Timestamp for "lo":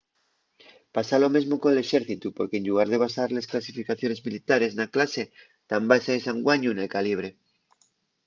1.23-1.29